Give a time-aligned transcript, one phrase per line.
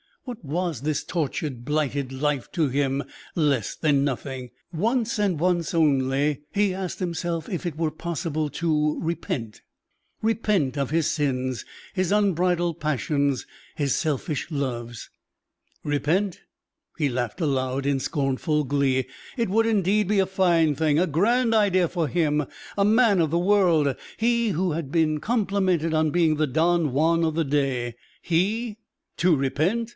[0.23, 3.03] What was this tortured, blighted life to him?
[3.35, 4.51] Less than nothing.
[4.71, 9.61] Once, and once only, he asked himself if it were possible to repent
[10.21, 13.45] repent of his sins, his unbridled passions,
[13.75, 15.09] his selfish loves?
[15.83, 16.41] Repent?
[16.97, 19.07] He laughed aloud in scornful glee.
[19.37, 22.45] It would, indeed, be a fine thing, a grand idea for him,
[22.77, 27.23] a man of the world; he who had been complimented on being the Don Juan
[27.23, 27.95] of the day.
[28.21, 28.77] He
[29.17, 29.89] to repent?